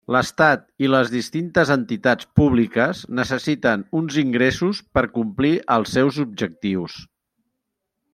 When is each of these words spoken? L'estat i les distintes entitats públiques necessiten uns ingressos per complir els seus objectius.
L'estat 0.13 0.61
i 0.85 0.87
les 0.91 1.09
distintes 1.15 1.71
entitats 1.73 2.29
públiques 2.39 3.03
necessiten 3.19 3.83
uns 4.01 4.17
ingressos 4.25 4.81
per 4.99 5.05
complir 5.19 5.53
els 5.77 5.93
seus 5.99 6.19
objectius. 6.25 6.97